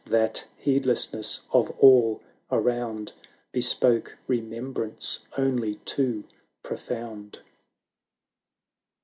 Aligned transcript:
that 0.03 0.43
heedlessness 0.57 1.41
of 1.51 1.69
all 1.77 2.19
around 2.51 3.13
Bespoke 3.51 4.17
remembrance 4.25 5.19
only 5.37 5.75
too 5.75 6.23
pro 6.63 6.75
found. 6.75 7.37